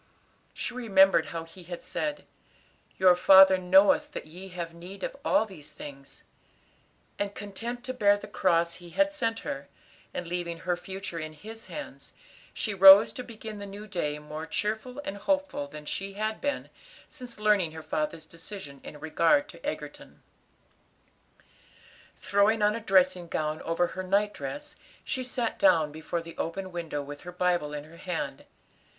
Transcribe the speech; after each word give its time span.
She 0.55 0.73
remembered 0.73 1.27
how 1.27 1.43
He 1.43 1.61
had 1.65 1.83
said, 1.83 2.25
"Your 2.97 3.15
Father 3.15 3.59
knoweth 3.59 4.13
that 4.13 4.25
ye 4.25 4.47
have 4.47 4.73
need 4.73 5.03
of 5.03 5.15
all 5.23 5.45
these 5.45 5.71
things," 5.71 6.23
and, 7.19 7.35
content 7.35 7.83
to 7.83 7.93
bear 7.93 8.17
the 8.17 8.25
cross 8.27 8.77
He 8.77 8.89
had 8.89 9.11
sent 9.11 9.41
her, 9.41 9.67
and 10.11 10.25
leave 10.25 10.61
her 10.61 10.75
future 10.75 11.19
in 11.19 11.33
His 11.33 11.65
hands, 11.65 12.13
she 12.51 12.73
rose 12.73 13.13
to 13.13 13.23
begin 13.23 13.59
the 13.59 13.67
new 13.67 13.85
day 13.85 14.17
more 14.17 14.47
cheerful 14.47 14.99
and 15.05 15.17
hopeful 15.17 15.67
than 15.67 15.85
she 15.85 16.13
had 16.13 16.41
been 16.41 16.71
since 17.07 17.37
learning 17.37 17.73
her 17.73 17.83
father's 17.83 18.25
decision 18.25 18.81
in 18.83 18.99
regard 18.99 19.47
to 19.49 19.63
Egerton. 19.63 20.23
Throwing 22.19 22.63
on 22.63 22.73
a 22.73 22.79
dressing 22.79 23.27
gown 23.27 23.61
over 23.61 23.85
her 23.85 24.01
night 24.01 24.33
dress, 24.33 24.75
she 25.03 25.23
sat 25.23 25.59
down 25.59 25.91
before 25.91 26.23
the 26.23 26.35
open 26.39 26.71
window 26.71 27.03
with 27.03 27.21
her 27.21 27.31
Bible 27.31 27.71
in 27.71 27.83
her 27.83 27.97
hand. 27.97 28.45